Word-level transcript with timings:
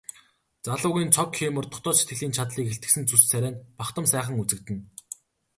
Залуугийн 0.67 1.09
цог 1.15 1.29
хийморь 1.37 1.69
дотоод 1.71 1.97
сэтгэлийн 1.99 2.35
чадлыг 2.37 2.65
илтгэсэн 2.69 3.03
зүс 3.09 3.23
царай 3.29 3.51
нь 3.53 3.61
бахдам 3.77 4.05
сайхан 4.09 4.35
үзэгдэнэ. 4.41 4.83